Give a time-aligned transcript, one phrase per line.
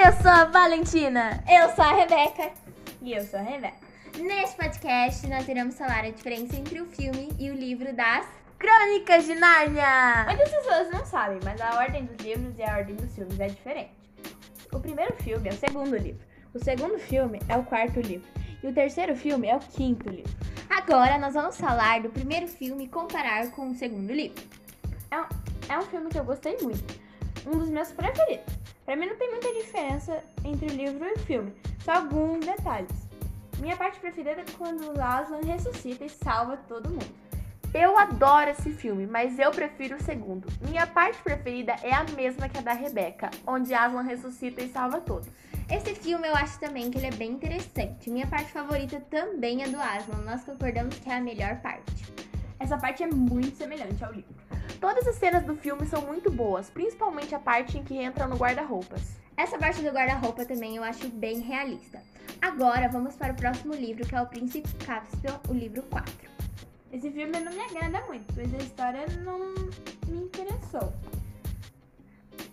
[0.00, 1.42] Eu sou a Valentina.
[1.50, 2.52] Eu sou a Rebeca.
[3.02, 3.78] E eu sou a Rebeca.
[4.16, 8.24] Neste podcast, nós iremos falar a diferença entre o filme e o livro das
[8.60, 10.24] Crônicas de Nárnia.
[10.26, 13.48] Muitas pessoas não sabem, mas a ordem dos livros e a ordem dos filmes é
[13.48, 13.90] diferente.
[14.72, 16.24] O primeiro filme é o segundo livro.
[16.54, 18.28] O segundo filme é o quarto livro.
[18.62, 20.32] E o terceiro filme é o quinto livro.
[20.70, 24.40] Agora nós vamos falar do primeiro filme e comparar com o segundo livro.
[25.10, 25.26] É um,
[25.68, 27.07] é um filme que eu gostei muito.
[27.48, 28.54] Um dos meus preferidos.
[28.84, 31.50] Pra mim não tem muita diferença entre o livro e o filme,
[31.82, 32.90] só alguns detalhes.
[33.58, 37.06] Minha parte preferida é quando o Aslan ressuscita e salva todo mundo.
[37.72, 40.46] Eu adoro esse filme, mas eu prefiro o segundo.
[40.60, 45.00] Minha parte preferida é a mesma que a da Rebeca, onde Aslan ressuscita e salva
[45.00, 45.28] todos.
[45.70, 48.10] Esse filme eu acho também que ele é bem interessante.
[48.10, 50.22] Minha parte favorita também é do Aslan.
[50.24, 52.12] Nós concordamos que é a melhor parte.
[52.60, 54.34] Essa parte é muito semelhante ao livro.
[54.80, 58.36] Todas as cenas do filme são muito boas, principalmente a parte em que entra no
[58.36, 59.02] guarda-roupas.
[59.36, 62.00] Essa parte do guarda-roupa também eu acho bem realista.
[62.40, 66.12] Agora vamos para o próximo livro, que é o Príncipe Caspian, o livro 4.
[66.92, 69.54] Esse filme não me agrada muito, pois a história não
[70.06, 70.92] me interessou.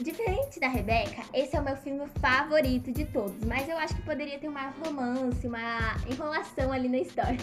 [0.00, 4.02] Diferente da Rebeca, esse é o meu filme favorito de todos, mas eu acho que
[4.02, 7.38] poderia ter uma romance, uma enrolação ali na história.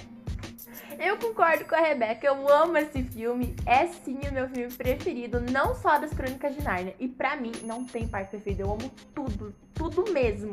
[0.99, 3.55] Eu concordo com a Rebeca, eu amo esse filme.
[3.65, 6.95] É sim o meu filme preferido, não só das Crônicas de Nárnia.
[6.99, 10.51] E pra mim, não tem parte preferida, eu amo tudo, tudo mesmo.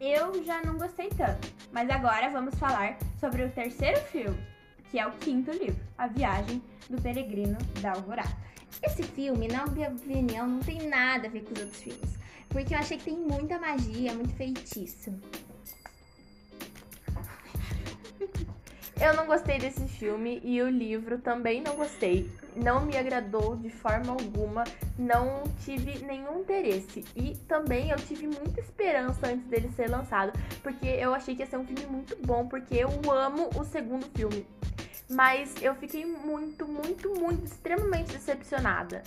[0.00, 4.38] Eu já não gostei tanto, mas agora vamos falar sobre o terceiro filme,
[4.90, 8.36] que é o quinto livro, A Viagem do Peregrino da Alvorada.
[8.82, 12.74] Esse filme, na minha opinião, não tem nada a ver com os outros filmes, porque
[12.74, 15.14] eu achei que tem muita magia, muito feitiço.
[19.02, 22.30] Eu não gostei desse filme e o livro também não gostei.
[22.54, 24.62] Não me agradou de forma alguma,
[24.96, 27.04] não tive nenhum interesse.
[27.16, 30.32] E também eu tive muita esperança antes dele ser lançado,
[30.62, 34.06] porque eu achei que ia ser um filme muito bom, porque eu amo o segundo
[34.14, 34.46] filme.
[35.10, 39.02] Mas eu fiquei muito, muito, muito, extremamente decepcionada.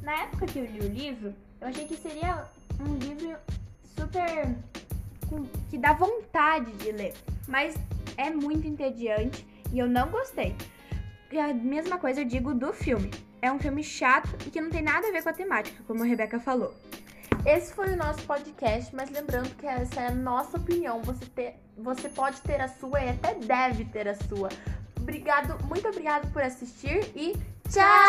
[0.00, 2.46] Na época que eu li o livro, eu achei que seria
[2.80, 3.36] um livro
[3.94, 4.56] super.
[5.70, 7.14] Que dá vontade de ler.
[7.46, 7.74] Mas
[8.16, 10.54] é muito entediante e eu não gostei.
[11.30, 13.10] E a mesma coisa eu digo do filme.
[13.40, 16.02] É um filme chato e que não tem nada a ver com a temática, como
[16.02, 16.74] a Rebeca falou.
[17.46, 21.00] Esse foi o nosso podcast, mas lembrando que essa é a nossa opinião.
[21.02, 24.48] Você, ter, você pode ter a sua e até deve ter a sua.
[24.96, 27.34] Obrigado, muito obrigado por assistir e
[27.70, 28.07] tchau!